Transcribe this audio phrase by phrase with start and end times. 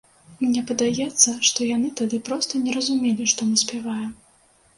[0.43, 4.11] Мне падаецца, што яны тады проста не разумелі, што мы спяваем.